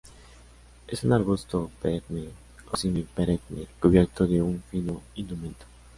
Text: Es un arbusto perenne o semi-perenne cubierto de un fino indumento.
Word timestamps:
Es 0.87 1.03
un 1.03 1.13
arbusto 1.13 1.69
perenne 1.79 2.29
o 2.71 2.75
semi-perenne 2.75 3.67
cubierto 3.79 4.25
de 4.25 4.41
un 4.41 4.63
fino 4.71 4.99
indumento. 5.13 5.67